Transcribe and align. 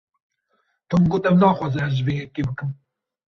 Tom 0.89 1.03
got 1.11 1.27
ew 1.29 1.35
naxwaze 1.39 1.79
ez 1.87 1.97
vê 2.05 2.13
yekê 2.19 2.41
bikim. 2.49 2.69